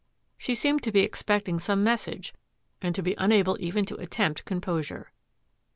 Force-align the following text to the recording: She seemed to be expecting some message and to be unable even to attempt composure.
She 0.35 0.55
seemed 0.55 0.81
to 0.81 0.91
be 0.91 1.01
expecting 1.01 1.59
some 1.59 1.83
message 1.83 2.33
and 2.81 2.95
to 2.95 3.03
be 3.03 3.13
unable 3.19 3.55
even 3.59 3.85
to 3.85 3.97
attempt 4.01 4.45
composure. 4.45 5.11